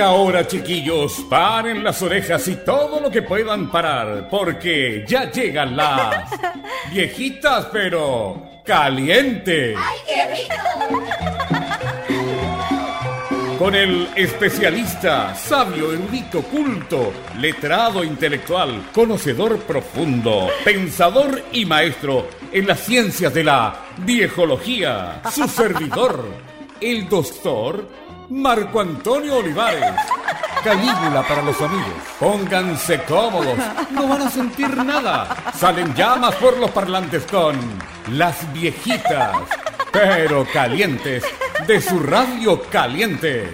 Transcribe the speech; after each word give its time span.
Ahora, 0.00 0.46
chiquillos, 0.46 1.24
paren 1.28 1.84
las 1.84 2.00
orejas 2.02 2.46
y 2.48 2.56
todo 2.56 3.00
lo 3.00 3.10
que 3.10 3.22
puedan 3.22 3.70
parar, 3.70 4.28
porque 4.30 5.04
ya 5.06 5.30
llegan 5.30 5.76
las 5.76 6.30
viejitas, 6.90 7.66
pero 7.72 8.42
calientes. 8.64 9.76
¡Ay, 9.78 9.98
qué 10.06 10.26
rico! 10.34 10.54
Con 13.58 13.74
el 13.74 14.08
especialista, 14.16 15.34
sabio, 15.34 15.92
erudito, 15.92 16.40
culto, 16.42 17.12
letrado 17.38 18.02
intelectual, 18.02 18.88
conocedor 18.90 19.58
profundo, 19.60 20.48
pensador 20.64 21.42
y 21.52 21.66
maestro 21.66 22.26
en 22.52 22.66
las 22.66 22.80
ciencias 22.80 23.34
de 23.34 23.44
la 23.44 23.84
viejología, 23.98 25.20
su 25.30 25.46
servidor, 25.46 26.24
el 26.80 27.06
doctor 27.06 27.86
Marco 28.30 28.80
Antonio 28.80 29.38
Olivares. 29.38 29.92
Calígula 30.62 31.26
para 31.26 31.42
los 31.42 31.60
amigos. 31.60 31.94
Pónganse 32.18 33.02
cómodos, 33.02 33.58
no 33.90 34.06
van 34.06 34.22
a 34.22 34.30
sentir 34.30 34.76
nada. 34.76 35.52
Salen 35.52 35.92
llamas 35.94 36.36
por 36.36 36.56
los 36.58 36.70
parlantes 36.70 37.24
con 37.26 37.56
las 38.12 38.52
viejitas, 38.52 39.36
pero 39.90 40.46
calientes, 40.52 41.24
de 41.66 41.80
su 41.80 41.98
radio 41.98 42.62
caliente. 42.70 43.50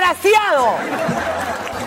Desgraciado? 0.00 0.76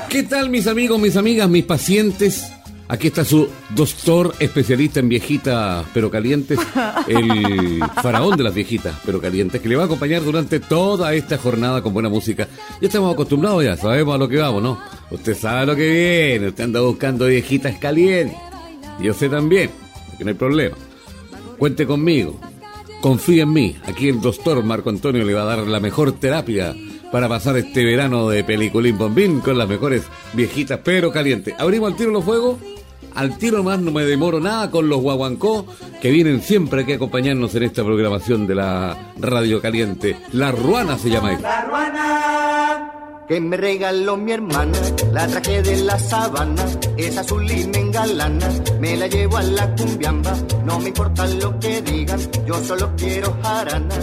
¿Qué 0.10 0.24
tal 0.24 0.50
mis 0.50 0.68
amigos, 0.68 1.00
mis 1.00 1.18
amigas, 1.18 1.50
mis 1.50 1.64
pacientes? 1.64 2.52
Aquí 2.88 3.08
está 3.08 3.26
su 3.26 3.50
doctor 3.70 4.36
especialista 4.40 5.00
en 5.00 5.10
viejitas 5.10 5.86
pero 5.94 6.12
calientes, 6.12 6.60
el 7.08 7.82
faraón 8.04 8.38
de 8.38 8.44
las 8.44 8.54
viejitas 8.54 8.96
pero 9.06 9.20
calientes, 9.20 9.62
que 9.62 9.70
le 9.70 9.76
va 9.76 9.84
a 9.84 9.86
acompañar 9.86 10.24
durante 10.24 10.60
toda 10.60 11.14
esta 11.14 11.38
jornada 11.38 11.82
con 11.82 11.94
buena 11.94 12.10
música. 12.10 12.48
Ya 12.82 12.88
estamos 12.88 13.14
acostumbrados 13.14 13.64
ya, 13.64 13.78
sabemos 13.78 14.14
a 14.14 14.18
lo 14.18 14.28
que 14.28 14.38
vamos, 14.38 14.62
¿no? 14.62 14.80
Usted 15.10 15.36
sabe 15.36 15.66
lo 15.66 15.76
que 15.76 15.90
viene, 15.90 16.50
usted 16.50 16.66
anda 16.66 16.82
buscando 16.82 17.26
viejitas 17.26 17.78
calientes. 17.80 18.38
Yo 19.02 19.14
sé 19.14 19.30
también, 19.30 19.72
que 20.18 20.24
no 20.24 20.30
hay 20.30 20.36
problema. 20.36 20.76
Cuente 21.58 21.88
conmigo, 21.88 22.40
confíe 23.02 23.42
en 23.42 23.54
mí. 23.54 23.76
Aquí 23.88 24.10
el 24.10 24.22
doctor 24.22 24.64
Marco 24.64 24.92
Antonio 24.92 25.24
le 25.24 25.34
va 25.34 25.44
a 25.44 25.56
dar 25.56 25.60
la 25.60 25.80
mejor 25.80 26.12
terapia 26.12 26.76
para 27.14 27.30
pasar 27.30 27.56
este 27.58 27.86
verano 27.86 28.28
de 28.28 28.44
peliculín 28.44 28.98
bombín 28.98 29.40
con 29.40 29.56
las 29.56 29.70
mejores 29.70 30.02
viejitas 30.34 30.80
pero 30.84 31.12
calientes. 31.12 31.54
Abrimos 31.60 31.92
al 31.92 31.96
tiro 31.96 32.10
los 32.10 32.24
fuegos. 32.24 32.58
Al 33.14 33.38
tiro 33.38 33.62
más 33.62 33.78
no 33.78 33.92
me 33.92 34.04
demoro 34.04 34.40
nada 34.40 34.72
con 34.72 34.90
los 34.90 35.00
guaguancó 35.00 35.68
que 36.02 36.10
vienen 36.10 36.42
siempre 36.42 36.82
aquí 36.82 36.94
a 36.94 36.96
acompañarnos 36.96 37.54
en 37.54 37.62
esta 37.62 37.84
programación 37.84 38.48
de 38.48 38.56
la 38.56 39.12
Radio 39.20 39.62
Caliente. 39.62 40.18
La 40.32 40.52
Ruana 40.52 40.98
se 40.98 41.12
llama 41.12 41.34
esto. 41.34 41.44
La 41.44 41.62
ruana 41.66 42.92
que 43.28 43.40
me 43.40 43.58
regaló 43.58 44.18
mi 44.18 44.32
hermana, 44.32 44.80
la 45.12 45.28
traje 45.28 45.62
de 45.62 45.84
la 45.84 46.00
sabana, 46.00 46.66
es 46.98 47.16
azul 47.16 47.50
y 47.50 47.68
me 47.68 47.78
engalana, 47.78 48.50
me 48.80 48.98
la 48.98 49.06
llevo 49.06 49.38
a 49.38 49.44
la 49.44 49.76
cumbiamba, 49.76 50.34
no 50.66 50.80
me 50.80 50.88
importa 50.88 51.28
lo 51.28 51.60
que 51.60 51.80
digan, 51.84 52.20
yo 52.48 52.56
solo 52.56 52.92
quiero 52.98 53.38
jarana. 53.44 53.96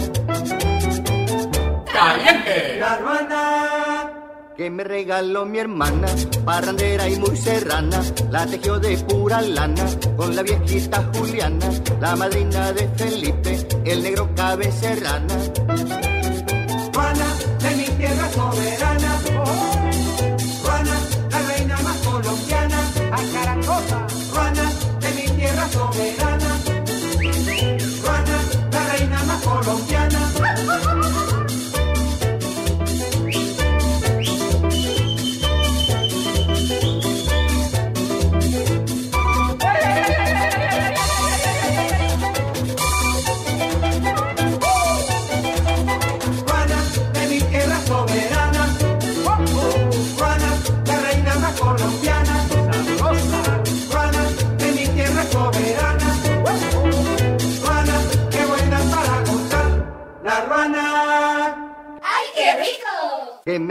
¡Caliente! 2.01 2.77
La 2.79 2.97
ruana 2.97 4.11
que 4.57 4.71
me 4.71 4.83
regaló 4.83 5.45
mi 5.45 5.59
hermana, 5.59 6.07
parrandera 6.43 7.07
y 7.07 7.15
muy 7.19 7.37
serrana, 7.37 8.01
la 8.31 8.47
tejió 8.47 8.79
de 8.79 8.97
pura 8.97 9.39
lana, 9.41 9.85
con 10.17 10.35
la 10.35 10.41
viejita 10.41 11.07
Juliana, 11.13 11.69
la 11.99 12.15
madrina 12.15 12.73
de 12.73 12.87
Felipe, 12.89 13.67
el 13.85 14.01
negro 14.01 14.29
cabecerrana. 14.35 15.35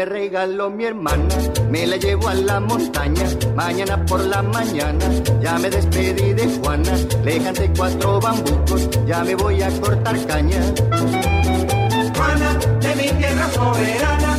Me 0.00 0.06
regaló 0.06 0.71
mi 0.71 0.87
hermana, 0.87 1.37
me 1.69 1.87
la 1.87 1.99
llevo 1.99 2.28
a 2.28 2.34
la 2.34 2.59
montaña, 2.59 3.22
mañana 3.55 4.03
por 4.06 4.25
la 4.25 4.41
mañana, 4.41 5.05
ya 5.43 5.59
me 5.59 5.69
despedí 5.69 6.33
de 6.33 6.49
Juana, 6.56 6.93
le 7.22 7.38
cuatro 7.77 8.19
bambucos, 8.19 8.88
ya 9.06 9.22
me 9.22 9.34
voy 9.34 9.61
a 9.61 9.69
cortar 9.78 10.16
caña. 10.27 10.62
Juana, 12.16 12.59
de 12.81 12.97
mi 12.97 13.09
tierra 13.19 13.50
soberana. 13.50 14.30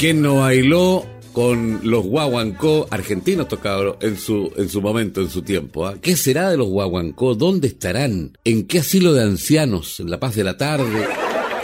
¿Quién 0.00 0.22
no 0.22 0.36
bailó 0.36 1.04
con 1.34 1.80
los 1.82 2.06
guaguancó 2.06 2.88
argentinos 2.90 3.48
tocados 3.48 3.98
en 4.00 4.16
su, 4.16 4.50
en 4.56 4.70
su 4.70 4.80
momento, 4.80 5.20
en 5.20 5.28
su 5.28 5.42
tiempo? 5.42 5.86
ah? 5.86 5.96
¿Qué 6.00 6.16
será 6.16 6.48
de 6.48 6.56
los 6.56 6.68
guaguancó? 6.68 7.34
¿Dónde 7.34 7.68
estarán? 7.68 8.32
¿En 8.42 8.66
qué 8.66 8.78
asilo 8.78 9.12
de 9.12 9.24
ancianos? 9.24 10.00
¿En 10.00 10.10
La 10.10 10.18
Paz 10.18 10.36
de 10.36 10.44
la 10.44 10.56
Tarde? 10.56 11.06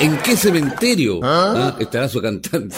¿En 0.01 0.19
qué 0.19 0.37
cementerio 0.37 1.21
ah, 1.23 1.79
estará 1.81 2.11
su 2.11 2.21
cantante? 2.21 2.77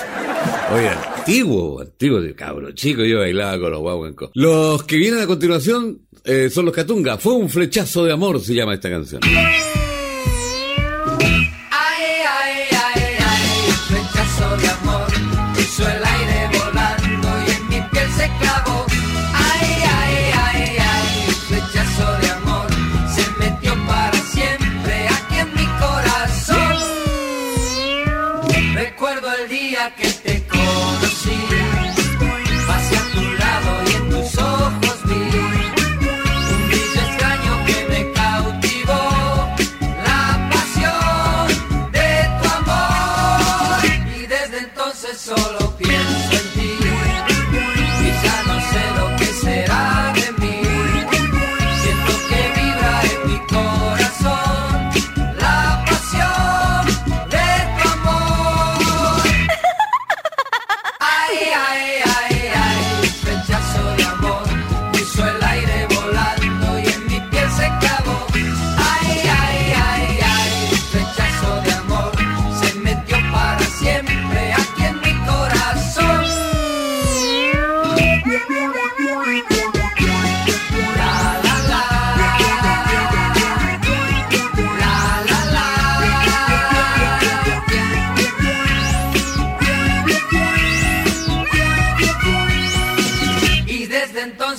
Oye, 0.72 0.90
antiguo, 0.90 1.80
antiguo 1.80 2.20
cabro 2.36 2.70
chico, 2.70 3.02
yo 3.02 3.18
bailaba 3.18 3.58
con 3.58 3.72
los 3.72 3.80
guaguancó. 3.80 4.30
Los 4.34 4.84
que 4.84 4.96
vienen 4.96 5.22
a 5.22 5.26
continuación 5.26 6.02
eh, 6.22 6.50
son 6.50 6.66
los 6.66 6.74
Catunga. 6.74 7.18
Fue 7.18 7.32
un 7.32 7.48
flechazo 7.48 8.04
de 8.04 8.12
amor, 8.12 8.40
se 8.40 8.54
llama 8.54 8.74
esta 8.74 8.90
canción. 8.90 9.22
Venezuela. 15.78 16.17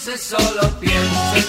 Entonces 0.01 0.27
solo 0.27 0.61
pienso 0.79 1.48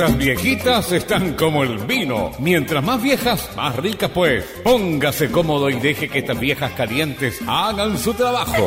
Estas 0.00 0.16
viejitas 0.16 0.92
están 0.92 1.34
como 1.34 1.62
el 1.62 1.76
vino. 1.76 2.30
Mientras 2.38 2.82
más 2.82 3.02
viejas, 3.02 3.50
más 3.54 3.76
ricas 3.76 4.10
pues. 4.10 4.42
Póngase 4.64 5.30
cómodo 5.30 5.68
y 5.68 5.78
deje 5.78 6.08
que 6.08 6.20
estas 6.20 6.40
viejas 6.40 6.72
calientes 6.72 7.38
hagan 7.46 7.98
su 7.98 8.14
trabajo. 8.14 8.66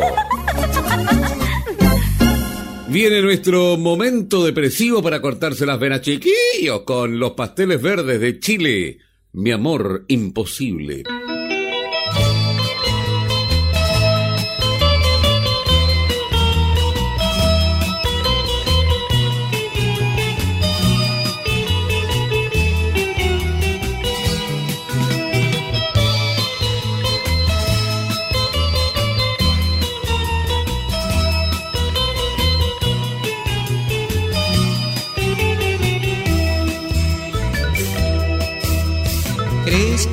Viene 2.88 3.24
nuestro 3.24 3.78
momento 3.78 4.46
depresivo 4.46 5.02
para 5.02 5.22
cortarse 5.22 5.66
las 5.66 5.80
venas 5.80 6.02
chiquillos 6.02 6.82
con 6.86 7.18
los 7.18 7.32
pasteles 7.32 7.82
verdes 7.82 8.20
de 8.20 8.40
Chile. 8.40 9.00
Mi 9.32 9.50
amor 9.50 10.06
imposible. 10.10 11.02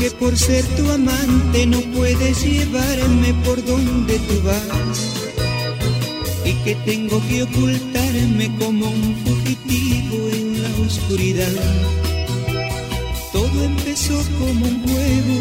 Que 0.01 0.11
por 0.13 0.35
ser 0.37 0.65
tu 0.77 0.91
amante 0.91 1.67
no 1.67 1.81
puedes 1.95 2.43
llevarme 2.43 3.35
por 3.45 3.63
donde 3.63 4.19
tú 4.19 4.41
vas? 4.43 4.99
Y 6.43 6.55
que 6.65 6.75
tengo 6.87 7.21
que 7.29 7.43
ocultarme 7.43 8.51
como 8.59 8.89
un 8.89 9.15
fugitivo 9.25 10.17
en 10.33 10.63
la 10.63 10.71
oscuridad. 10.87 11.53
Todo 13.31 13.63
empezó 13.63 14.17
como 14.39 14.67
un 14.67 14.83
juego, 14.89 15.39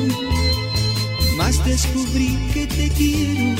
más 1.37 1.65
descubrí 1.65 2.37
que 2.53 2.67
te 2.67 2.89
quiero. 2.89 3.55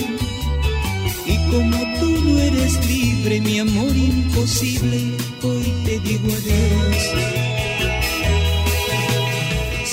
Y 1.25 1.37
como 1.49 1.77
tú 1.99 2.23
no 2.25 2.39
eres 2.39 2.85
libre, 2.87 3.39
mi 3.39 3.59
amor 3.59 3.95
imposible, 3.95 5.15
hoy 5.43 5.73
te 5.85 5.99
digo 5.99 6.27
adiós. 6.27 7.48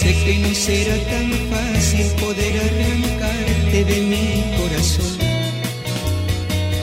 Sé 0.07 0.15
que 0.25 0.39
no 0.39 0.55
será 0.55 0.97
tan 1.11 1.33
fácil 1.51 2.07
poder 2.25 2.55
arrancarte 2.67 3.85
de 3.91 3.99
mi 4.03 4.29
corazón, 4.57 5.19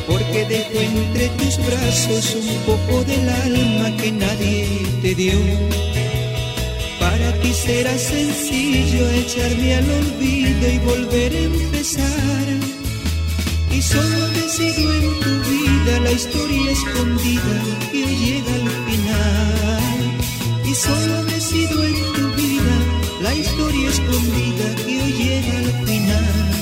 porque 0.06 0.44
dejo 0.44 0.77
entre 0.92 1.30
tus 1.39 1.56
brazos 1.65 2.36
un 2.36 2.58
poco 2.65 3.01
del 3.06 3.30
alma 3.30 3.96
que 3.96 4.12
nadie 4.12 4.68
te 5.01 5.15
dio. 5.15 5.39
Para 7.00 7.32
ti 7.39 7.53
será 7.53 7.98
sencillo 7.98 9.10
echarme 9.12 9.75
al 9.75 9.89
olvido 9.89 10.70
y 10.70 10.77
volver 10.80 11.32
a 11.32 11.39
empezar. 11.39 12.46
Y 13.72 13.82
solo 13.82 14.20
decido 14.42 14.94
en 14.96 15.20
tu 15.22 15.34
vida 15.50 16.00
la 16.01 16.12
historia 16.12 16.72
escondida 16.72 17.56
que 17.89 18.06
llega 18.06 18.53
al 18.53 18.70
final. 18.89 19.94
Y 20.65 20.75
solo 20.75 21.24
decido 21.24 21.84
en 21.86 22.13
tu 22.15 22.27
vida 22.36 22.82
la 23.24 23.34
historia 23.34 23.89
escondida 23.89 24.75
que 24.86 25.01
hoy 25.01 25.13
llega 25.13 25.58
al 25.60 25.88
final. 25.88 26.52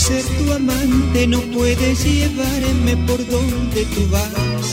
Ser 0.00 0.24
tu 0.24 0.52
amante 0.52 1.26
no 1.26 1.40
puedes 1.52 2.04
llevarme 2.04 2.96
por 3.06 3.18
donde 3.28 3.84
tú 3.94 4.08
vas? 4.10 4.66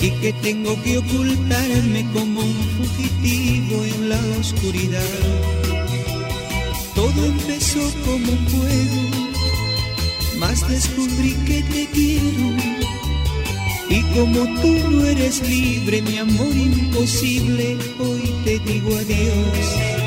Y 0.00 0.10
que 0.20 0.32
tengo 0.32 0.80
que 0.82 0.98
ocultarme 0.98 2.06
como 2.14 2.40
un 2.40 2.60
fugitivo 2.78 3.84
en 3.84 4.08
la 4.08 4.20
oscuridad. 4.40 5.18
Todo 6.94 7.24
empezó 7.24 7.80
como 8.06 8.32
un 8.32 8.46
juego, 8.54 9.02
más 10.38 10.66
descubrí 10.68 11.32
que 11.46 11.62
te 11.62 11.86
quiero. 11.92 12.46
Y 13.90 14.02
como 14.14 14.44
tú 14.62 14.72
no 14.90 15.04
eres 15.04 15.46
libre, 15.46 16.00
mi 16.02 16.18
amor 16.18 16.54
imposible, 16.54 17.76
hoy 17.98 18.32
te 18.44 18.58
digo 18.60 18.96
adiós. 18.96 19.99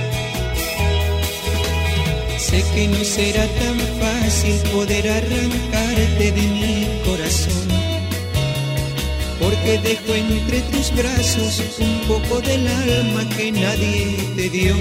Sé 2.54 2.64
que 2.76 2.88
no 2.88 3.04
será 3.04 3.48
tan 3.62 3.80
fácil 4.00 4.56
poder 4.72 5.10
arrancarte 5.10 6.32
de 6.38 6.42
mi 6.56 6.88
corazón, 7.04 7.68
porque 9.42 9.80
dejo 9.80 10.14
entre 10.14 10.62
tus 10.72 10.94
brazos 10.96 11.64
un 11.80 12.00
poco 12.08 12.42
del 12.42 12.68
alma 12.68 13.28
que 13.36 13.52
nadie 13.52 14.18
te 14.36 14.52
dio. 14.52 14.76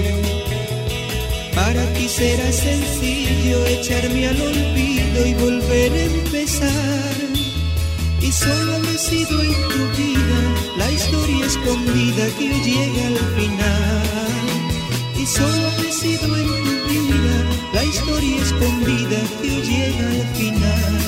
Para 1.55 1.83
ti 1.95 2.07
será 2.07 2.51
sencillo 2.51 3.65
echarme 3.65 4.27
al 4.27 4.39
olvido 4.39 5.25
y 5.25 5.33
volver 5.33 5.91
a 5.93 6.03
empezar. 6.03 7.15
Y 8.21 8.31
solo 8.31 8.81
decido 8.91 9.41
en 9.41 9.53
tu 9.73 9.81
vida 9.97 10.39
la 10.77 10.91
historia 10.91 11.47
escondida 11.47 12.23
que 12.37 12.49
llega 12.69 13.07
al 13.07 13.17
final. 13.35 14.03
Y 15.19 15.25
solo 15.25 15.71
decido 15.81 16.37
en 16.37 16.45
tu 16.45 16.62
la 17.73 17.83
historia 17.83 18.41
escondida 18.41 19.19
que 19.41 19.49
llega 19.49 20.09
al 20.09 20.35
final. 20.35 21.03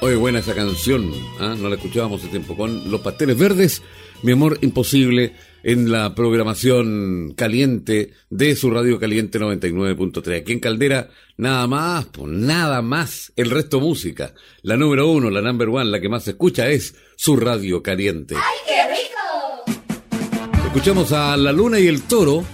Oye, 0.00 0.14
buena 0.14 0.38
esa 0.38 0.54
canción, 0.54 1.12
¿eh? 1.40 1.56
no 1.58 1.68
la 1.68 1.74
escuchábamos 1.74 2.20
hace 2.20 2.30
tiempo, 2.30 2.56
con 2.56 2.92
Los 2.92 3.00
Pasteles 3.00 3.36
Verdes, 3.36 3.82
mi 4.22 4.32
amor 4.32 4.58
imposible 4.62 5.34
en 5.62 5.90
la 5.90 6.14
programación 6.14 7.34
caliente 7.36 8.12
de 8.30 8.54
su 8.54 8.70
radio 8.70 9.00
caliente 9.00 9.40
99.3. 9.40 10.40
Aquí 10.40 10.52
en 10.52 10.60
Caldera, 10.60 11.10
nada 11.36 11.66
más, 11.66 12.06
pues 12.06 12.30
nada 12.30 12.82
más. 12.82 13.32
El 13.34 13.50
resto 13.50 13.80
música. 13.80 14.32
La 14.62 14.76
número 14.76 15.08
uno, 15.10 15.28
la 15.28 15.42
number 15.42 15.68
one, 15.68 15.86
la 15.86 16.00
que 16.00 16.08
más 16.08 16.22
se 16.22 16.30
escucha 16.30 16.68
es 16.68 16.94
su 17.16 17.36
radio 17.36 17.82
caliente. 17.82 18.36
¡Ay, 18.36 18.58
qué 18.64 19.74
rico! 19.74 20.66
Escuchamos 20.66 21.10
a 21.10 21.36
La 21.36 21.50
Luna 21.50 21.80
y 21.80 21.88
el 21.88 22.02
Toro. 22.02 22.44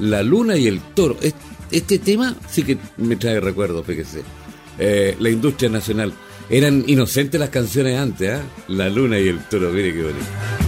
La 0.00 0.24
Luna 0.24 0.56
y 0.56 0.66
el 0.66 0.80
Toro. 0.80 1.16
Este, 1.70 1.98
tema 2.00 2.34
sí 2.50 2.64
que 2.64 2.76
me 2.96 3.14
trae 3.14 3.38
recuerdos, 3.38 3.86
fíjese. 3.86 4.22
Eh, 4.80 5.16
la 5.20 5.30
industria 5.30 5.70
nacional. 5.70 6.12
Eran 6.50 6.82
inocentes 6.88 7.38
las 7.38 7.50
canciones 7.50 7.98
antes, 7.98 8.30
¿ah? 8.30 8.40
¿eh? 8.40 8.64
La 8.68 8.88
Luna 8.88 9.18
y 9.20 9.28
el 9.28 9.38
Toro, 9.44 9.70
mire 9.70 9.92
qué 9.92 10.02
bonito. 10.02 10.67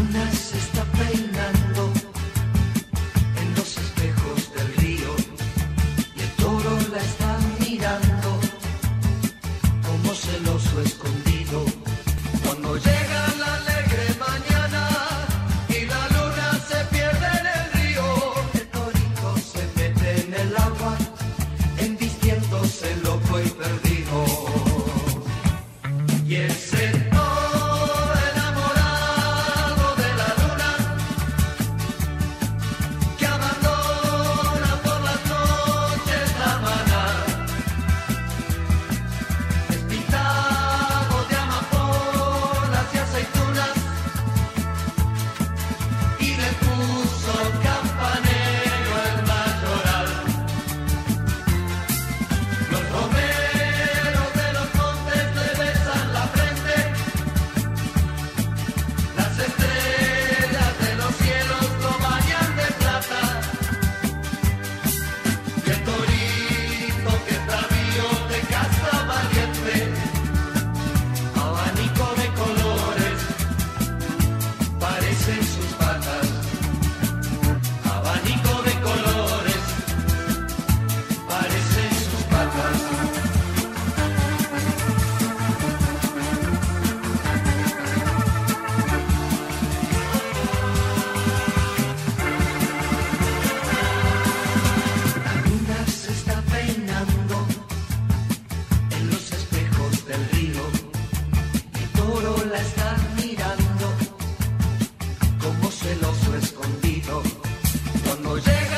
Oye. 108.31 108.70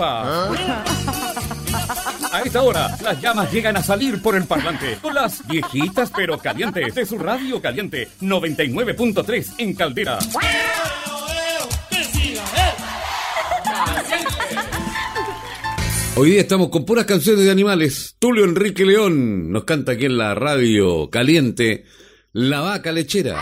A 0.00 0.54
esta 2.44 2.62
hora, 2.62 2.96
las 3.02 3.20
llamas 3.20 3.52
llegan 3.52 3.76
a 3.76 3.82
salir 3.82 4.22
por 4.22 4.36
el 4.36 4.44
parlante 4.44 4.96
con 5.02 5.12
las 5.12 5.44
viejitas 5.48 6.12
pero 6.14 6.38
calientes 6.38 6.94
de 6.94 7.04
su 7.04 7.18
radio 7.18 7.60
caliente 7.60 8.08
99.3 8.20 9.54
en 9.58 9.74
Caldera. 9.74 10.18
Hoy 16.14 16.30
día 16.30 16.40
estamos 16.40 16.68
con 16.68 16.84
puras 16.84 17.04
canciones 17.04 17.44
de 17.44 17.50
animales. 17.50 18.14
Tulio 18.20 18.44
Enrique 18.44 18.84
León 18.84 19.50
nos 19.50 19.64
canta 19.64 19.92
aquí 19.92 20.04
en 20.04 20.18
la 20.18 20.34
radio 20.34 21.10
caliente 21.10 21.86
La 22.32 22.60
Vaca 22.60 22.92
Lechera. 22.92 23.36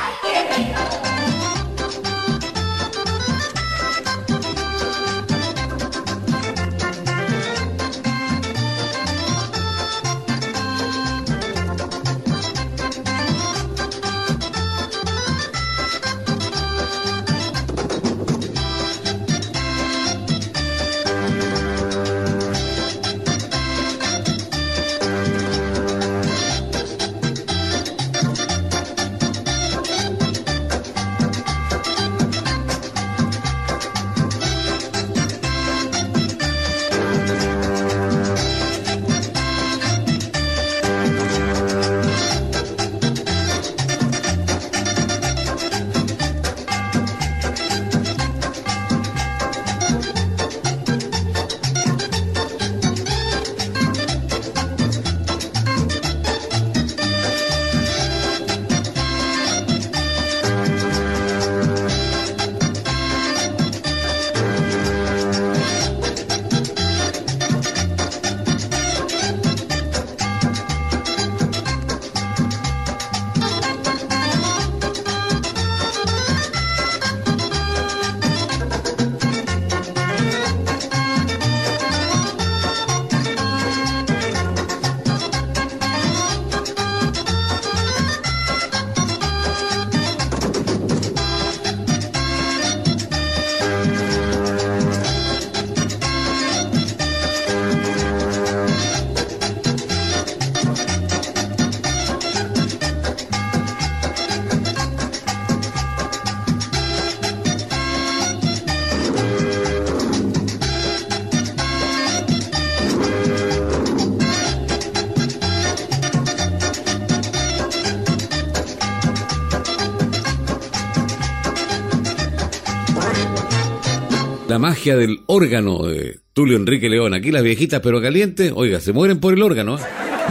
la 124.56 124.60
magia 124.60 124.96
del 124.96 125.18
órgano 125.26 125.84
de 125.84 126.20
Tulio 126.32 126.56
Enrique 126.56 126.88
León. 126.88 127.12
Aquí 127.12 127.30
las 127.30 127.42
viejitas 127.42 127.78
pero 127.82 128.00
calientes, 128.00 128.54
oiga, 128.56 128.80
se 128.80 128.94
mueren 128.94 129.20
por 129.20 129.34
el 129.34 129.42
órgano 129.42 129.76
¿eh? 129.76 129.82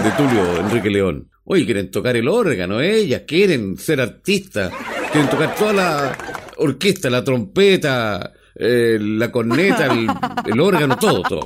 de 0.03 0.11
Tulio 0.13 0.61
Enrique 0.61 0.89
León. 0.89 1.29
Oye, 1.43 1.63
quieren 1.63 1.91
tocar 1.91 2.15
el 2.15 2.27
órgano, 2.27 2.81
¿eh? 2.81 3.01
ellas 3.01 3.21
quieren 3.27 3.77
ser 3.77 4.01
artistas, 4.01 4.73
quieren 5.11 5.29
tocar 5.29 5.53
toda 5.53 5.73
la 5.73 6.17
orquesta, 6.57 7.07
la 7.11 7.23
trompeta, 7.23 8.33
eh, 8.55 8.97
la 8.99 9.31
corneta, 9.31 9.93
el, 9.93 10.07
el 10.51 10.59
órgano, 10.59 10.97
todo, 10.97 11.21
todo. 11.21 11.45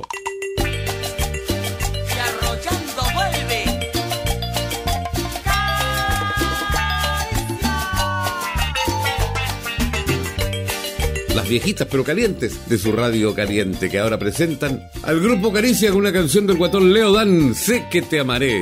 las 11.40 11.48
viejitas 11.48 11.88
pero 11.90 12.04
calientes 12.04 12.68
de 12.68 12.76
su 12.76 12.92
radio 12.92 13.34
caliente, 13.34 13.88
que 13.88 13.98
ahora 13.98 14.18
presentan 14.18 14.90
al 15.02 15.20
grupo 15.20 15.50
Caricia 15.50 15.88
con 15.88 16.00
una 16.00 16.12
canción 16.12 16.46
del 16.46 16.58
guatón 16.58 16.92
Leo 16.92 17.14
Dan, 17.14 17.54
Sé 17.54 17.86
que 17.90 18.02
te 18.02 18.20
amaré. 18.20 18.60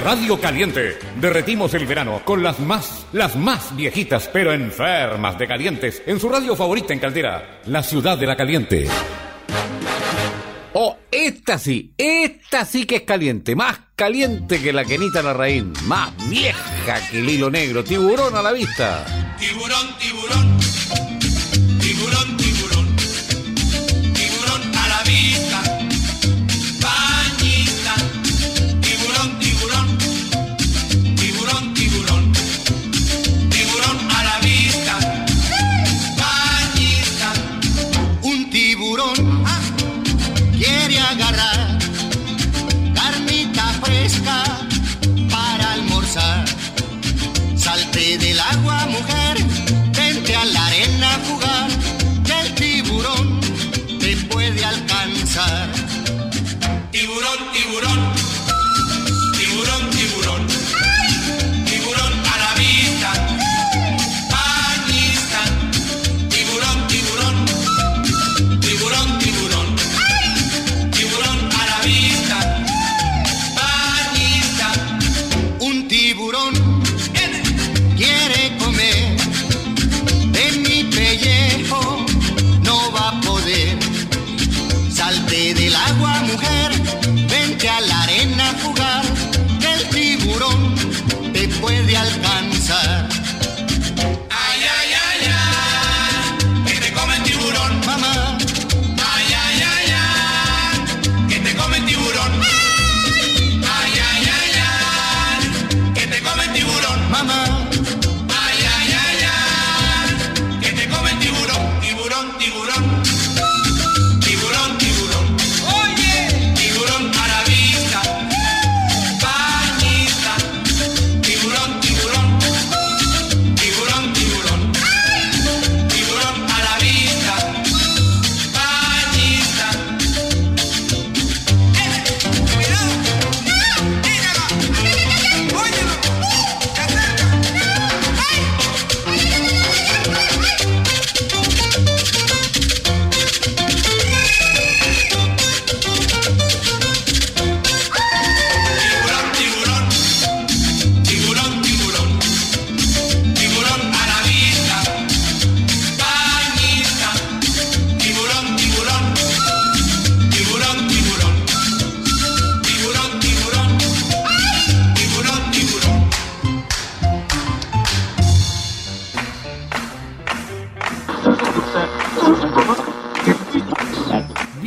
radio 0.00 0.40
caliente. 0.40 0.98
Derretimos 1.20 1.74
el 1.74 1.86
verano 1.86 2.22
con 2.24 2.42
las 2.42 2.58
más, 2.60 3.06
las 3.12 3.36
más 3.36 3.74
viejitas, 3.76 4.28
pero 4.32 4.52
enfermas 4.52 5.38
de 5.38 5.46
calientes. 5.46 6.02
En 6.06 6.20
su 6.20 6.28
radio 6.28 6.56
favorita 6.56 6.92
en 6.92 6.98
Caldera, 6.98 7.60
la 7.66 7.82
ciudad 7.82 8.18
de 8.18 8.26
la 8.26 8.36
caliente. 8.36 8.88
Oh, 10.74 10.96
esta 11.10 11.58
sí, 11.58 11.92
esta 11.96 12.64
sí 12.64 12.84
que 12.84 12.96
es 12.96 13.02
caliente, 13.02 13.56
más 13.56 13.80
caliente 13.96 14.60
que 14.60 14.72
la 14.72 14.84
quenita 14.84 15.22
la 15.22 15.32
raíz, 15.32 15.64
más 15.84 16.12
vieja 16.28 17.00
que 17.10 17.18
el 17.20 17.28
hilo 17.28 17.50
negro, 17.50 17.82
tiburón 17.82 18.36
a 18.36 18.42
la 18.42 18.52
vista. 18.52 19.04
Tiburón, 19.38 19.88
tiburón, 19.98 20.58
tiburón 21.80 22.37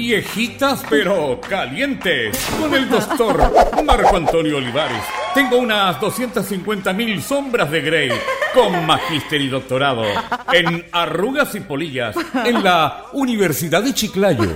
Viejitas 0.01 0.83
pero 0.89 1.39
calientes. 1.39 2.35
Con 2.59 2.73
el 2.73 2.89
doctor 2.89 3.83
Marco 3.85 4.17
Antonio 4.17 4.57
Olivares. 4.57 5.03
Tengo 5.35 5.59
unas 5.59 6.01
250 6.01 6.91
mil 6.93 7.21
sombras 7.21 7.69
de 7.69 7.81
Grey 7.81 8.11
con 8.51 8.83
magíster 8.87 9.39
y 9.39 9.47
doctorado 9.47 10.03
en 10.51 10.87
arrugas 10.91 11.53
y 11.53 11.59
polillas 11.59 12.15
en 12.33 12.63
la 12.63 13.03
Universidad 13.13 13.83
de 13.83 13.93
Chiclayo. 13.93 14.49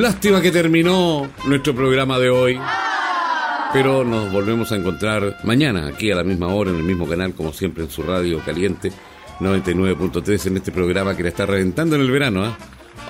Lástima 0.00 0.40
que 0.40 0.50
terminó 0.50 1.30
nuestro 1.44 1.74
programa 1.74 2.18
de 2.18 2.30
hoy. 2.30 2.58
Pero 3.70 4.02
nos 4.02 4.32
volvemos 4.32 4.72
a 4.72 4.76
encontrar 4.76 5.40
mañana, 5.44 5.88
aquí 5.88 6.10
a 6.10 6.14
la 6.14 6.24
misma 6.24 6.46
hora, 6.46 6.70
en 6.70 6.76
el 6.76 6.84
mismo 6.84 7.06
canal, 7.06 7.34
como 7.34 7.52
siempre, 7.52 7.84
en 7.84 7.90
su 7.90 8.02
radio 8.02 8.40
caliente, 8.42 8.90
99.3, 9.40 10.46
en 10.46 10.56
este 10.56 10.72
programa 10.72 11.14
que 11.14 11.22
le 11.22 11.28
está 11.28 11.44
reventando 11.44 11.96
en 11.96 12.00
el 12.00 12.10
verano. 12.10 12.44
¿ah? 12.46 12.56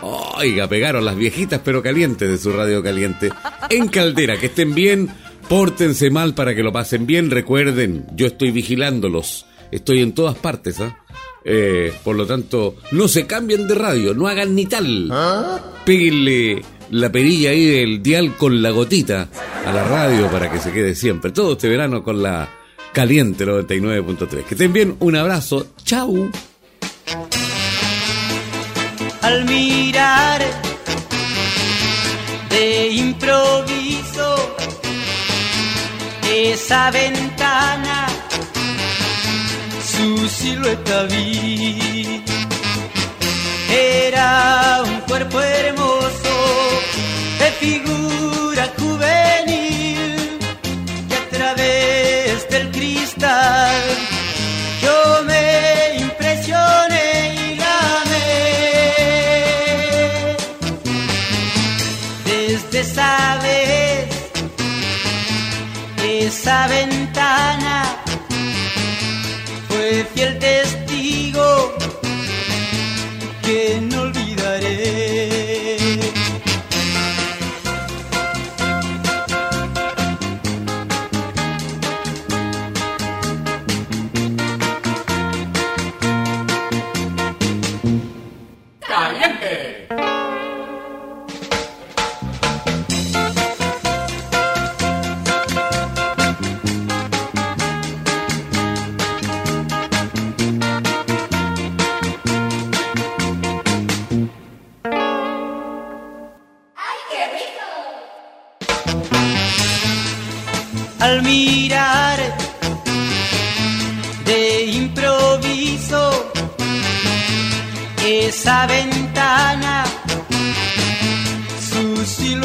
Oiga, 0.03 0.67
pegaron 0.67 1.05
las 1.05 1.15
viejitas 1.15 1.61
pero 1.65 1.81
calientes 1.81 2.29
de 2.29 2.39
su 2.39 2.51
radio 2.51 2.83
caliente. 2.83 3.31
En 3.69 3.87
Caldera, 3.87 4.37
que 4.37 4.47
estén 4.47 4.75
bien, 4.75 5.11
pórtense 5.49 6.11
mal 6.11 6.35
para 6.35 6.57
que 6.57 6.65
lo 6.65 6.73
pasen 6.73 7.07
bien. 7.07 7.31
Recuerden, 7.31 8.05
yo 8.17 8.27
estoy 8.27 8.51
vigilándolos. 8.51 9.47
Estoy 9.71 10.03
en 10.03 10.13
todas 10.13 10.37
partes, 10.37 10.81
¿ah? 10.81 10.99
Eh, 11.45 11.93
por 12.03 12.17
lo 12.17 12.27
tanto, 12.27 12.75
no 12.91 13.07
se 13.07 13.29
cambien 13.29 13.69
de 13.69 13.77
radio, 13.77 14.13
no 14.13 14.27
hagan 14.27 14.57
ni 14.57 14.67
tal. 14.67 15.09
Péguenle 15.85 16.63
la 16.91 17.11
perilla 17.11 17.51
ahí 17.51 17.67
del 17.67 18.03
dial 18.03 18.37
con 18.37 18.63
la 18.63 18.71
gotita 18.71 19.29
a 19.65 19.73
la 19.73 19.85
radio 19.85 20.31
para 20.31 20.51
que 20.51 20.59
se 20.59 20.73
quede 20.73 20.95
siempre. 20.95 21.31
Todo 21.31 21.53
este 21.53 21.69
verano 21.69 22.03
con 22.03 22.23
la 22.23 22.49
caliente 22.93 23.47
99.3. 23.47 24.45
Que 24.45 24.55
estén 24.55 24.73
bien, 24.73 24.97
un 25.01 25.17
abrazo, 25.17 25.69
chau. 25.85 26.31
al 29.23 29.45
mirar 29.45 30.41
de 32.49 32.89
improviso 32.89 34.57
esa 36.29 36.91
ventana, 36.91 38.07
su 39.85 40.29
silueta 40.29 41.05
vi. 41.05 42.25
Era 43.73 44.83
un 44.85 45.01
cuerpo 45.03 45.41
hermoso 45.41 46.70
figura 47.61 48.65
juvenil 48.79 50.39
que 51.09 51.17
a 51.23 51.25
través 51.37 52.49
del 52.53 52.71
cristal 52.71 53.81
yo 54.85 54.97
me 55.29 55.47
impresioné 56.07 57.09
y 57.45 57.57
la 57.63 57.77
amé. 58.03 58.31
Desde 62.25 62.81
esa 62.81 63.15
vez, 63.43 64.09
esa 66.03 66.59
ventana 66.69 67.70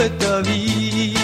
toute 0.05 0.17
ta 0.19 0.41
vie. 0.41 1.14